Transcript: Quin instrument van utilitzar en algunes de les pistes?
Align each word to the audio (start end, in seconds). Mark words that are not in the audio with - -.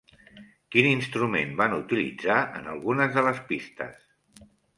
Quin 0.75 0.87
instrument 0.91 1.53
van 1.59 1.75
utilitzar 1.77 2.39
en 2.61 2.71
algunes 2.73 3.15
de 3.19 3.25
les 3.29 3.45
pistes? 3.53 4.43